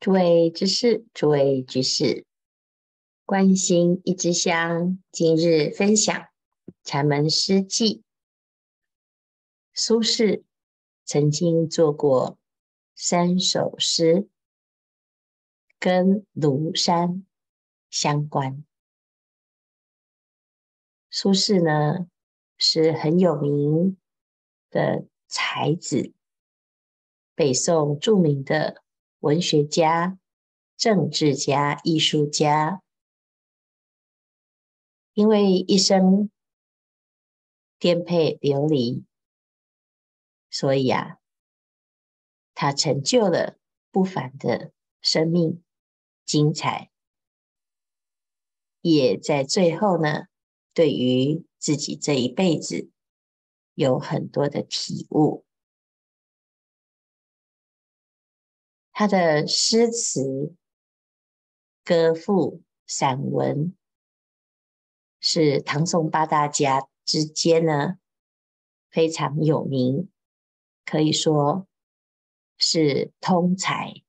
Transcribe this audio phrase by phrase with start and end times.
[0.00, 2.24] 诸位知事，诸位居士，
[3.26, 6.28] 关心一支香，今日分享
[6.82, 8.02] 禅门诗记。
[9.74, 10.42] 苏轼
[11.04, 12.38] 曾经做过
[12.94, 14.26] 三首诗，
[15.78, 17.26] 跟庐山
[17.90, 18.64] 相关。
[21.10, 22.08] 苏轼呢，
[22.56, 23.98] 是很有名
[24.70, 26.14] 的才子，
[27.34, 28.79] 北宋著名的。
[29.20, 30.18] 文学家、
[30.76, 32.82] 政治家、艺术家，
[35.12, 36.30] 因为一生
[37.78, 39.04] 颠沛流离，
[40.50, 41.18] 所以啊，
[42.54, 43.58] 他成就了
[43.90, 44.72] 不凡的
[45.02, 45.62] 生命，
[46.24, 46.90] 精彩，
[48.80, 50.28] 也在最后呢，
[50.72, 52.90] 对于自己这一辈子
[53.74, 55.44] 有很多的体悟。
[59.00, 60.54] 他的诗词、
[61.82, 63.74] 歌赋、散文，
[65.20, 67.94] 是唐宋八大家之间呢
[68.90, 70.10] 非常有名，
[70.84, 71.66] 可以说
[72.58, 74.02] 是通才。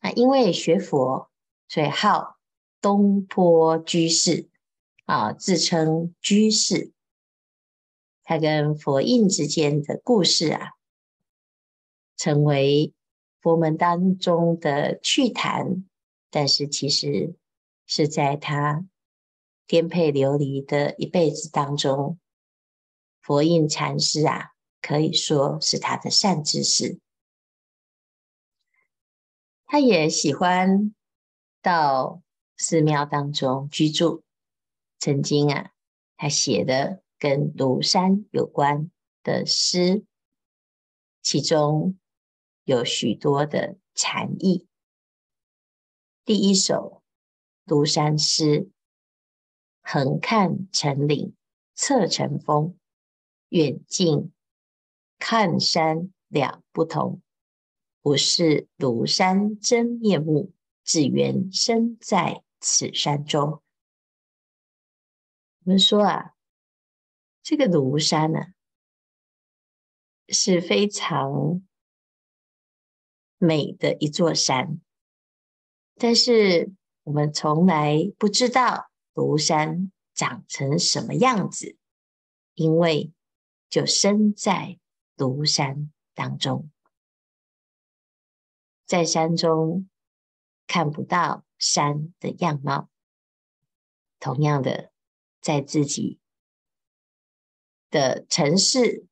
[0.00, 1.30] 啊，因为学佛，
[1.68, 2.36] 所以号
[2.80, 4.48] 东坡居士
[5.04, 6.90] 啊，自称居士。
[8.24, 10.70] 他跟佛印之间的故事啊，
[12.16, 12.92] 成为。
[13.40, 15.88] 佛门当中的趣谈，
[16.30, 17.34] 但是其实
[17.86, 18.86] 是在他
[19.66, 22.18] 颠沛流离的一辈子当中，
[23.22, 24.50] 佛印禅师啊，
[24.82, 27.00] 可以说是他的善知识。
[29.64, 30.94] 他也喜欢
[31.62, 32.20] 到
[32.58, 34.22] 寺庙当中居住，
[34.98, 35.70] 曾经啊，
[36.18, 38.90] 他写的跟庐山有关
[39.22, 40.04] 的诗，
[41.22, 41.96] 其中。
[42.70, 44.68] 有许多的禅意。
[46.24, 47.02] 第一首
[47.66, 48.70] 庐山诗：
[49.82, 51.34] 横看成岭
[51.74, 52.78] 侧成峰，
[53.48, 54.32] 远近
[55.18, 57.20] 看山两不同。
[58.02, 60.52] 不识庐山真面目，
[60.84, 63.64] 只缘身在此山中。
[65.64, 66.36] 我们说啊，
[67.42, 68.38] 这个庐山呢、
[70.28, 71.66] 是非常。
[73.42, 74.82] 美的一座山，
[75.94, 76.74] 但是
[77.04, 81.78] 我们从来不知道庐山长成什么样子，
[82.52, 83.14] 因为
[83.70, 84.78] 就身在
[85.16, 86.70] 庐山当中，
[88.84, 89.88] 在山中
[90.66, 92.90] 看不到山的样貌。
[94.18, 94.92] 同样的，
[95.40, 96.20] 在自己
[97.88, 99.06] 的城市，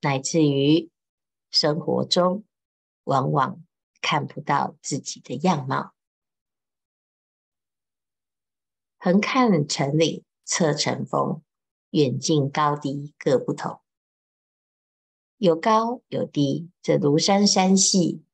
[0.00, 0.90] 乃至于
[1.52, 2.44] 生活中。
[3.04, 3.64] 往往
[4.00, 5.94] 看不到自己的样貌。
[8.98, 11.42] 横看成岭侧成峰，
[11.90, 13.80] 远近高低各不同。
[15.36, 18.24] 有高有低，这庐山山系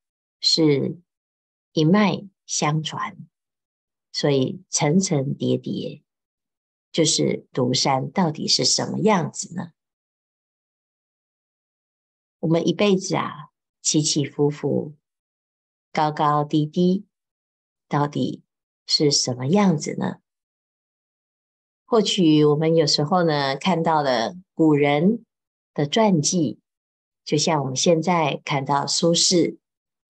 [0.41, 1.01] 是
[1.73, 3.17] 一脉相传，
[4.13, 6.05] 所以层层叠叠，
[6.93, 9.73] 就是庐山到底是什么样子呢？
[12.39, 13.50] 我们一辈子啊。
[13.81, 14.95] 起起伏伏，
[15.93, 17.07] 高高低低，
[17.89, 18.43] 到底
[18.87, 20.19] 是什么样子呢？
[21.85, 25.25] 或许我们有时候呢，看到了古人
[25.75, 26.61] 的传记，
[27.25, 29.59] 就像我们现在看到苏轼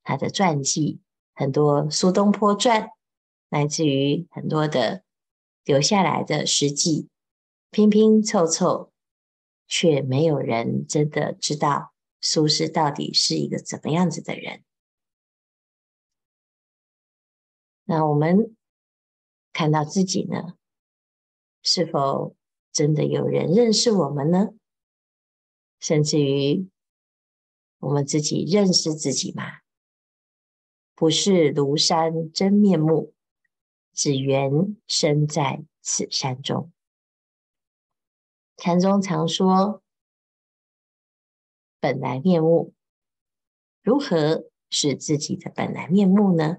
[0.03, 1.01] 他的传记，
[1.35, 2.91] 很多苏东坡传，
[3.49, 5.05] 来自于很多的
[5.65, 7.09] 留下来的诗记，
[7.71, 8.93] 拼拼凑凑，
[9.67, 11.95] 却没有人真的知道。
[12.21, 14.63] 苏轼到底是一个怎么样子的人？
[17.85, 18.55] 那我们
[19.53, 20.55] 看到自己呢？
[21.63, 22.37] 是否
[22.73, 24.51] 真的有人认识我们呢？
[25.79, 26.69] 甚至于
[27.79, 29.61] 我们自己认识自己吗？
[30.95, 33.15] 不识庐山真面目，
[33.93, 36.71] 只缘身在此山中。
[38.57, 39.83] 禅宗常说。
[41.81, 42.75] 本来面目，
[43.83, 46.59] 如何是自己的本来面目呢？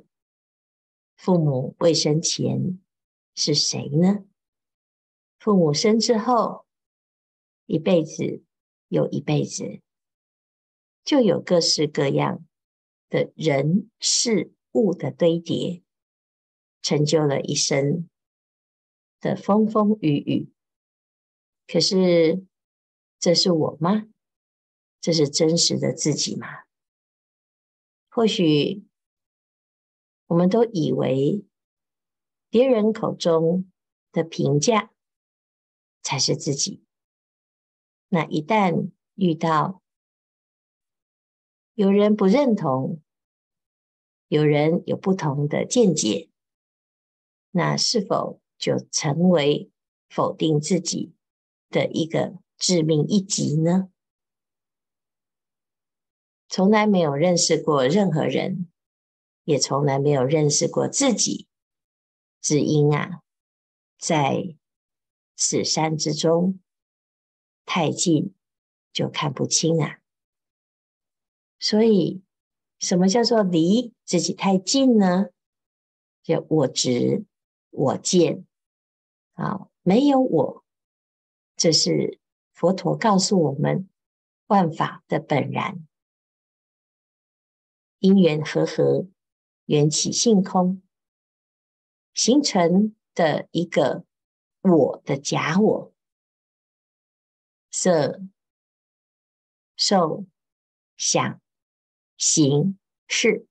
[1.15, 2.81] 父母未生前
[3.35, 4.25] 是谁呢？
[5.38, 6.65] 父母生之后，
[7.68, 8.44] 一辈子
[8.88, 9.81] 又一辈子，
[11.03, 12.44] 就有各式各样
[13.07, 15.83] 的人事物的堆叠，
[16.81, 18.09] 成就了一生
[19.19, 20.51] 的风风雨雨。
[21.68, 22.44] 可是，
[23.19, 24.07] 这是我吗？
[25.01, 26.48] 这是真实的自己吗？
[28.07, 28.86] 或许
[30.27, 31.44] 我们都以为
[32.50, 33.71] 别人口中
[34.12, 34.92] 的评价
[36.03, 36.83] 才是自己。
[38.09, 39.81] 那一旦遇到
[41.74, 43.01] 有人不认同，
[44.27, 46.30] 有人有不同的见解，
[47.50, 49.71] 那是否就成为
[50.09, 51.13] 否定自己
[51.69, 53.89] 的一个致命一击呢？
[56.51, 58.69] 从来没有认识过任何人，
[59.45, 61.48] 也从来没有认识过自己，
[62.42, 63.21] 只因啊，
[63.98, 64.57] 在
[65.38, 66.59] 此山之中。
[67.63, 68.36] 太近
[68.92, 70.00] 就看不清啊，
[71.57, 72.21] 所以
[72.80, 75.27] 什么叫做离自己太近呢？
[76.21, 77.24] 就我执、
[77.69, 78.45] 我见
[79.36, 80.65] 啊，没有我，
[81.56, 82.19] 这是
[82.51, 83.88] 佛陀告诉我们
[84.47, 85.88] 万法的本然，
[88.01, 89.07] 因缘和合，
[89.65, 90.81] 缘起性空，
[92.15, 94.06] 形成的一个
[94.62, 95.94] 我的假我。
[97.69, 98.19] 色、
[99.77, 100.25] 受、
[100.98, 101.39] 想、
[102.18, 102.77] 行、
[103.07, 103.48] 识，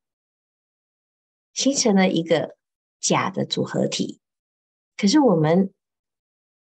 [1.55, 2.59] 形成了一个
[2.99, 4.21] 假的组合体。
[4.97, 5.73] 可是我们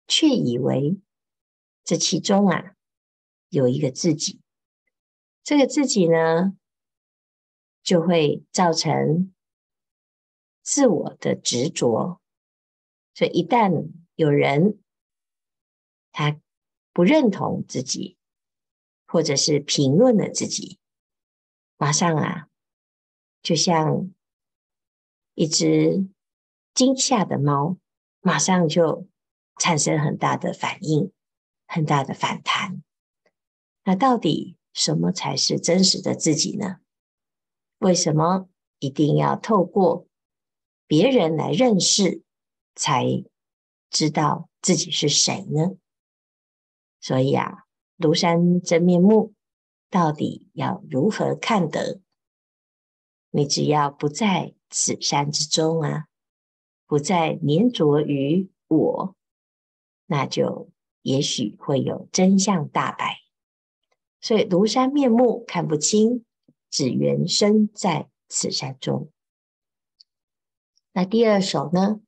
[0.06, 0.98] 却以为
[1.84, 2.74] 这其中啊
[3.48, 4.40] 有一个自己，
[5.42, 6.56] 这个自己呢
[7.82, 9.32] 就会造成
[10.62, 12.20] 自我的执着。
[13.14, 14.78] 所以一旦有人
[16.12, 16.40] 他，
[16.92, 18.16] 不认同自己，
[19.06, 20.78] 或者是评论了自己，
[21.76, 22.48] 马上啊，
[23.42, 24.12] 就像
[25.34, 26.06] 一只
[26.74, 27.76] 惊吓的猫，
[28.20, 29.08] 马上就
[29.58, 31.12] 产生很大的反应，
[31.66, 32.82] 很大的反弹。
[33.84, 36.78] 那到底什么才是真实的自己呢？
[37.82, 38.48] 为什么
[38.78, 40.06] 一定要透过
[40.86, 42.22] 别人来认识，
[42.76, 43.24] 才
[43.90, 45.76] 知道自己是谁呢？
[47.00, 47.64] 所以啊，
[47.98, 49.34] 庐山真面目
[49.90, 52.00] 到底要如何看得？
[53.30, 56.06] 你只要不在此山之中啊，
[56.86, 59.16] 不再黏着于我，
[60.06, 60.70] 那就
[61.02, 63.18] 也许会有真相大白。
[64.20, 66.24] 所以庐山面目看不清，
[66.72, 69.12] 只缘身在此山中。
[70.92, 72.00] 那第二首呢？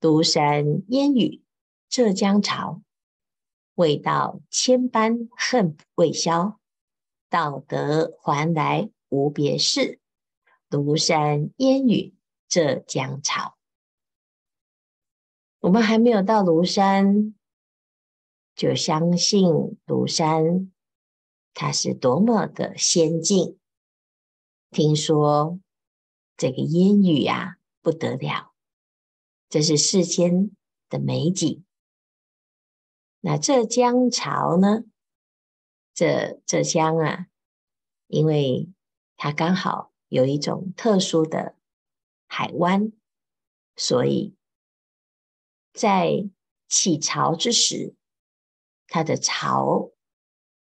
[0.00, 1.44] 庐山烟雨
[1.88, 2.82] 浙江潮。
[3.74, 6.58] 未到千般恨未消，
[7.28, 10.00] 到得还来无别事。
[10.68, 12.14] 庐山烟雨
[12.48, 13.56] 浙江潮。
[15.60, 17.34] 我们还没有到庐山，
[18.54, 20.72] 就相信庐山
[21.54, 23.58] 它是多么的仙境。
[24.72, 25.60] 听说
[26.34, 28.54] 这个烟雨啊，不得了，
[29.50, 30.50] 这是世间
[30.88, 31.62] 的美景。
[33.20, 34.84] 那浙江潮呢？
[35.92, 37.26] 这浙江啊，
[38.06, 38.72] 因为
[39.18, 41.54] 它刚好有一种特殊的
[42.26, 42.92] 海湾，
[43.76, 44.34] 所以
[45.74, 46.30] 在
[46.66, 47.94] 起潮之时，
[48.86, 49.92] 它的潮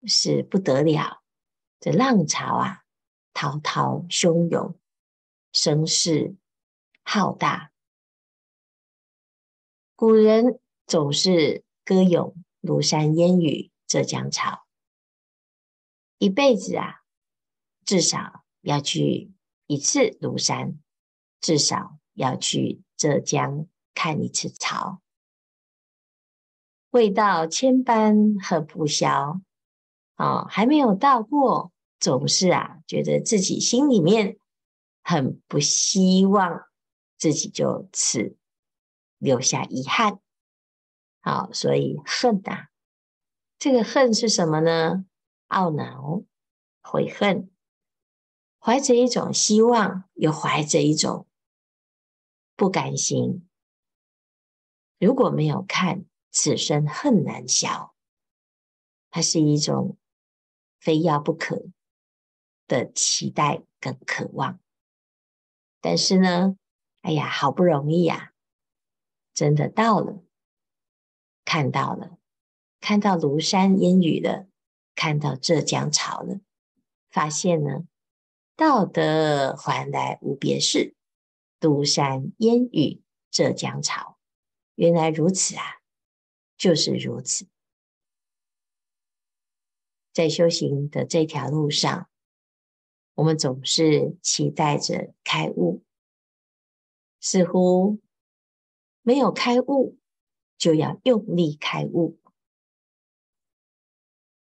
[0.04, 1.22] 是不得了，
[1.80, 2.84] 这浪潮啊，
[3.36, 4.74] 滔滔汹涌，
[5.52, 6.34] 声势
[7.02, 7.70] 浩大。
[9.94, 11.62] 古人总是。
[11.88, 14.66] 歌咏庐山烟雨浙江潮，
[16.18, 17.04] 一辈子啊，
[17.84, 19.32] 至少要去
[19.68, 20.80] 一次庐山，
[21.40, 25.00] 至少要去浙江看一次潮。
[26.90, 29.40] 未到千般和不消，
[30.16, 34.38] 啊、哦，还没有到过，总是啊，觉得自己心里面
[35.02, 36.66] 很不希望
[37.16, 38.36] 自己就此
[39.18, 40.20] 留下遗憾。
[41.20, 42.68] 好，所以恨呐、啊，
[43.58, 45.06] 这个恨是什么呢？
[45.48, 46.22] 懊恼、
[46.82, 47.50] 悔恨，
[48.58, 51.26] 怀着一种希望，又怀着一种
[52.54, 53.48] 不甘心。
[54.98, 57.94] 如果没有看，此生恨难消，
[59.10, 59.96] 它是一种
[60.78, 61.64] 非要不可
[62.66, 64.60] 的期待跟渴望。
[65.80, 66.56] 但是呢，
[67.02, 68.32] 哎呀，好不容易呀、啊，
[69.32, 70.22] 真的到了。
[71.44, 72.18] 看到了，
[72.80, 74.48] 看到庐山烟雨了，
[74.94, 76.40] 看到浙江潮了，
[77.08, 77.86] 发现呢，
[78.56, 80.96] 到得还来无别事。
[81.60, 84.18] 庐山烟雨浙江潮，
[84.74, 85.80] 原来如此啊，
[86.56, 87.46] 就是如此。
[90.12, 92.08] 在修行的这条路上，
[93.16, 95.82] 我们总是期待着开悟，
[97.18, 97.98] 似乎
[99.00, 99.96] 没有开悟，
[100.58, 102.18] 就要用力开悟。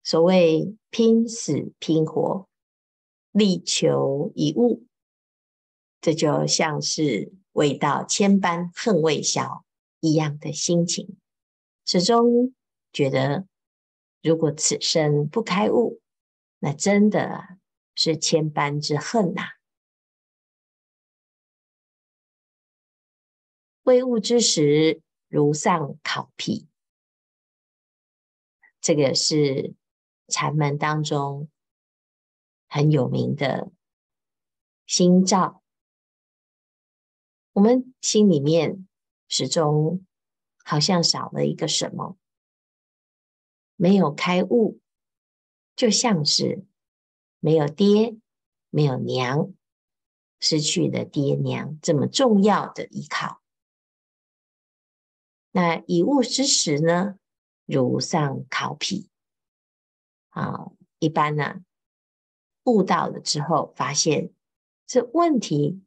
[0.02, 2.48] 所谓拼死拼活，
[3.32, 4.86] 力求一悟，
[6.00, 9.66] 这就像是未到千般恨未消
[10.00, 11.18] 一样的心情，
[11.84, 12.54] 始终
[12.94, 13.46] 觉得，
[14.22, 16.00] 如果此生不开悟，
[16.60, 17.58] 那真的
[17.94, 19.48] 是千般之恨呐、啊。
[23.82, 26.66] 未悟之时，如丧考妣，
[28.80, 29.74] 这个是。
[30.26, 31.50] 禅门当中
[32.66, 33.70] 很有名的
[34.86, 35.62] 心照，
[37.52, 38.88] 我们心里面
[39.28, 40.06] 始终
[40.64, 42.16] 好像少了一个什么，
[43.76, 44.80] 没有开悟，
[45.76, 46.64] 就像是
[47.44, 48.16] 没有爹、
[48.70, 49.52] 没有娘，
[50.40, 53.42] 失去了爹娘这么重要的依靠。
[55.50, 57.18] 那以物之时呢，
[57.66, 59.10] 如丧考妣。
[60.30, 61.62] 啊，一般呢，
[62.62, 64.32] 悟到了之后，发现
[64.86, 65.82] 这问题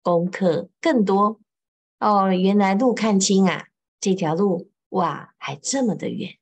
[0.00, 1.38] 功课更多
[1.98, 2.32] 哦。
[2.32, 3.68] 原来路看清啊，
[4.00, 6.38] 这条路哇，还这么的远。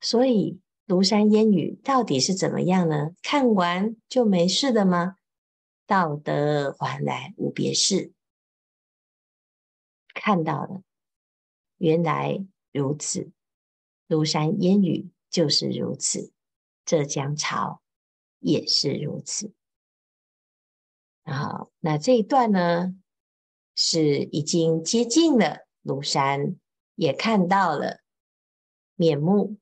[0.00, 3.14] 所以庐山烟雨到底是怎么样呢？
[3.22, 5.16] 看完就没事了吗？
[5.86, 8.12] 到得还来无别事。
[10.14, 10.82] 看到了，
[11.78, 13.30] 原来如此，
[14.08, 15.10] 庐山烟雨。
[15.32, 16.30] 就是如此，
[16.84, 17.80] 浙江潮
[18.38, 19.54] 也是如此。
[21.24, 22.94] 好，那这一段呢，
[23.74, 26.56] 是已经接近了庐山，
[26.96, 28.00] 也看到了
[28.94, 29.56] 面目，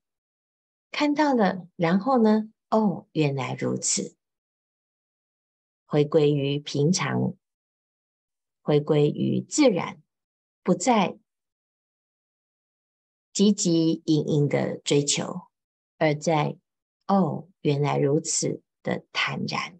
[0.91, 4.17] 看到了，然后呢，哦，原来如此，
[5.87, 7.35] 回归于平常，
[8.61, 10.03] 回归于自然，
[10.63, 11.19] 不再
[13.33, 15.43] 汲汲营营的追求。
[15.99, 16.57] 而在
[17.07, 19.79] 哦，原来如此的坦然。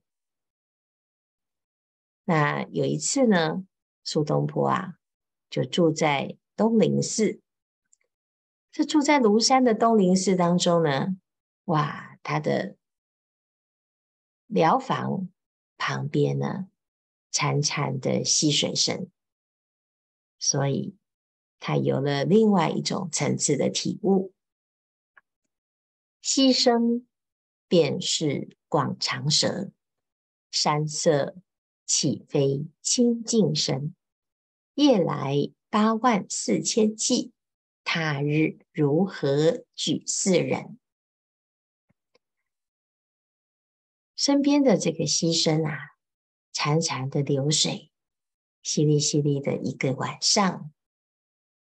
[2.25, 3.67] 那有一次呢，
[4.05, 4.95] 苏东坡啊，
[5.49, 7.41] 就住在东林寺。
[8.73, 11.17] 这住在庐山的东林寺当中呢，
[11.65, 12.77] 哇，他的
[14.47, 15.29] 寮房
[15.77, 16.69] 旁边呢，
[17.33, 19.11] 潺潺的溪水声，
[20.39, 20.95] 所以
[21.59, 24.33] 他有了另外一种层次的体悟。
[26.21, 27.07] 溪声
[27.67, 29.73] 便是广长舌，
[30.51, 31.37] 山色
[31.87, 33.95] 岂非清净神？
[34.75, 37.33] 夜来八万四千骑，
[37.85, 40.79] 他日如何举四人？
[44.17, 45.79] 身边的这个溪声啊，
[46.53, 47.91] 潺潺的流水，
[48.63, 50.73] 淅沥淅沥的一个晚上，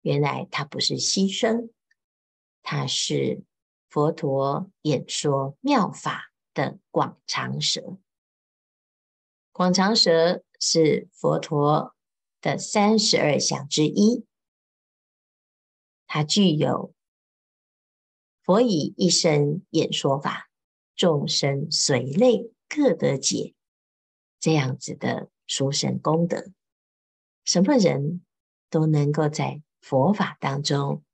[0.03, 1.71] 原来它不是溪声，
[2.63, 3.45] 它是。
[3.89, 7.97] 佛陀演说妙法的广长舌，
[9.53, 11.95] 广长舌是佛陀
[12.43, 14.27] 的三十二相之一，
[16.17, 16.95] 它具有
[18.43, 20.49] 佛以一身演说法，
[20.95, 23.55] 众生随类各得解
[24.41, 26.51] 这样子的殊胜功德，
[27.45, 28.25] 什么人
[28.71, 31.05] 都能够在佛法当中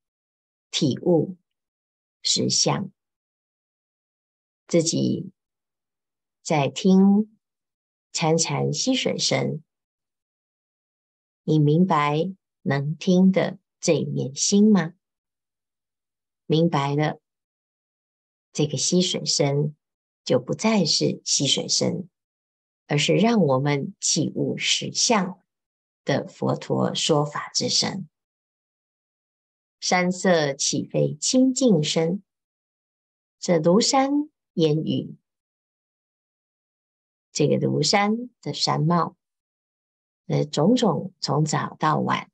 [0.71, 1.37] 体悟。
[2.23, 2.93] 实相，
[4.69, 5.33] 自己
[6.43, 7.37] 在听
[8.13, 9.65] 潺潺溪水声，
[11.43, 14.95] 你明白能听的这一面心吗？
[16.47, 17.21] 明白了，
[18.53, 19.75] 这个溪水声
[20.25, 22.09] 就不再是溪水声，
[22.87, 25.43] 而是让我们起悟实相
[26.05, 28.09] 的佛陀说法之声。
[29.81, 32.23] 山色岂非清净身？
[33.41, 35.17] 这庐山烟雨，
[37.33, 39.17] 这个庐山的山貌，
[40.27, 42.31] 呃，种种从早到晚，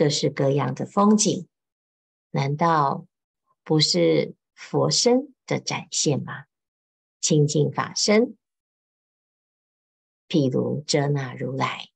[0.00, 1.46] 各式各样的风景，
[2.30, 3.06] 难道
[3.62, 6.46] 不是佛身的展现吗？
[7.20, 8.38] 清净法身，
[10.26, 11.90] 譬如遮那如来，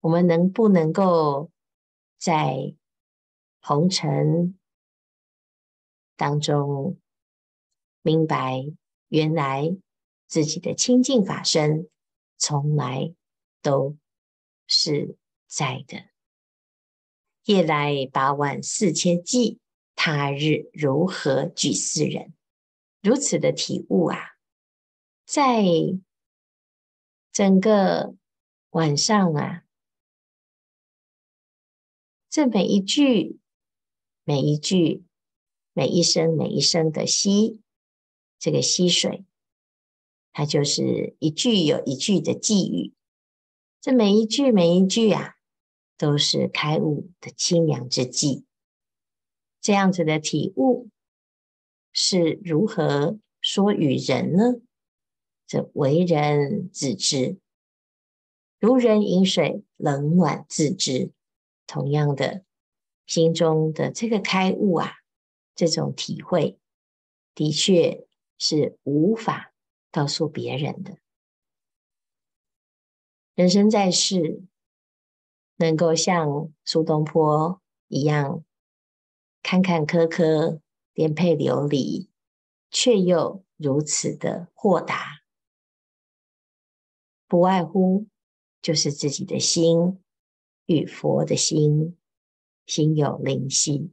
[0.00, 1.50] 我们能不能够
[2.18, 2.74] 在
[3.62, 4.58] 红尘
[6.16, 7.00] 当中，
[8.02, 8.62] 明白
[9.08, 9.74] 原来
[10.26, 11.88] 自己的清净法身
[12.36, 13.14] 从来
[13.62, 13.96] 都
[14.66, 16.10] 是在的。
[17.48, 19.58] 夜来八万四千骑，
[19.94, 22.34] 他日如何举四人？
[23.00, 24.36] 如此的体悟啊，
[25.24, 25.64] 在
[27.32, 28.14] 整个
[28.68, 29.64] 晚上啊，
[32.28, 33.38] 这每一句、
[34.24, 35.04] 每一句、
[35.72, 37.62] 每一声、每一声的吸，
[38.38, 39.24] 这个吸水，
[40.34, 42.92] 它就是一句有一句的寄语。
[43.80, 45.37] 这每一句、每一句啊，
[45.98, 48.46] 都是开悟的清凉之际。
[49.60, 50.88] 这样子的体悟
[51.92, 54.62] 是如何说与人呢？
[55.46, 57.38] 这为人自知。
[58.60, 61.12] 如人饮水，冷暖自知。
[61.66, 62.44] 同样的，
[63.06, 64.92] 心中的这个开悟啊，
[65.54, 66.58] 这种体会，
[67.34, 68.06] 的确
[68.38, 69.52] 是无法
[69.90, 70.98] 告诉别人的。
[73.34, 74.42] 人生在世，
[75.58, 78.44] 能够像苏东坡一样，
[79.42, 80.60] 坎坎坷坷，
[80.92, 82.10] 颠沛流离，
[82.70, 85.20] 却又如此的豁达，
[87.28, 88.08] 不外乎。
[88.60, 90.02] 就是自己的心
[90.66, 91.96] 与佛的心
[92.66, 93.92] 心有灵犀，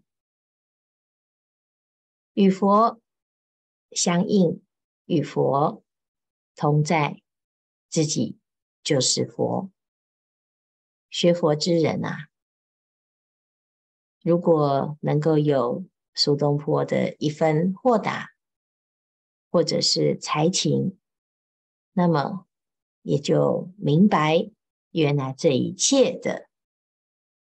[2.33, 2.99] 与佛
[3.91, 4.63] 相应，
[5.05, 5.83] 与佛
[6.55, 7.21] 同在，
[7.89, 8.39] 自己
[8.83, 9.69] 就是佛。
[11.15, 12.27] 学佛之人啊，
[14.21, 18.31] 如果能够有苏东坡的一分豁达，
[19.49, 20.99] 或者是才情，
[21.93, 22.45] 那么
[23.01, 24.51] 也就明白。
[24.91, 26.49] 原来这一切的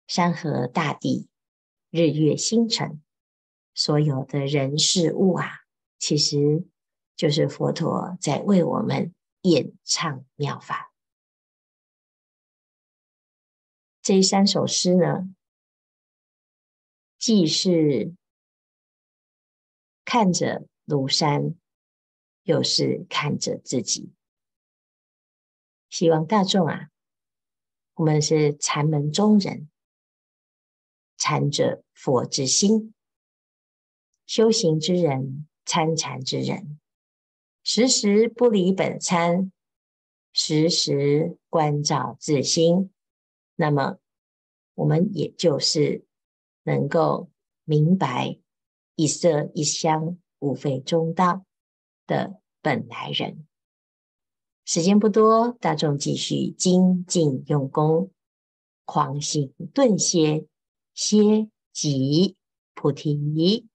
[0.07, 1.29] 山河大地、
[1.91, 2.99] 日月星辰，
[3.75, 5.47] 所有的人事物啊，
[5.99, 6.65] 其实
[7.15, 9.13] 就是佛陀在为我们
[9.43, 10.90] 演唱妙法。
[14.01, 15.29] 这三首诗呢，
[17.19, 18.15] 既是
[20.03, 21.55] 看着庐山，
[22.43, 24.11] 又是看着自己。
[25.89, 26.89] 希望大众啊。
[27.95, 29.69] 我们是禅门中人，
[31.17, 32.95] 禅者佛之心，
[34.25, 36.79] 修行之人，参禅之人，
[37.63, 39.51] 时时不离本参，
[40.33, 42.91] 时时关照自心。
[43.61, 43.99] 那么，
[44.73, 46.03] 我们也就是
[46.63, 47.29] 能够
[47.63, 48.39] 明白
[48.95, 51.45] 一色一香，无非中道
[52.07, 53.45] 的本来人。
[54.65, 58.09] 时间不多，大众继续精进用功，
[58.83, 60.47] 狂行顿歇，
[60.95, 62.35] 歇即
[62.73, 63.69] 菩提。